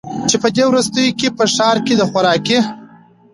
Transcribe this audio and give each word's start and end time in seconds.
چي 0.29 0.35
په 0.43 0.49
دې 0.55 0.63
وروستیو 0.67 1.17
کي 1.19 1.27
په 1.37 1.43
ښار 1.53 1.77
کي 1.85 1.93
د 1.97 2.01
خوراکي 2.11 2.59